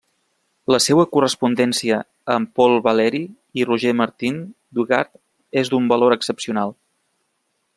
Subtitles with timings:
[0.75, 1.99] La seua correspondència
[2.35, 3.21] amb Paul Valéry
[3.63, 4.41] i Roger Martin
[4.79, 5.15] du Gard
[5.63, 6.75] és d'un valor excepcional.